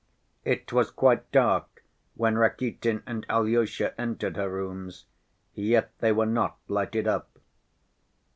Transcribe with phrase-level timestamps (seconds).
[0.43, 5.05] It was quite dark when Rakitin and Alyosha entered her rooms,
[5.53, 7.37] yet they were not lighted up.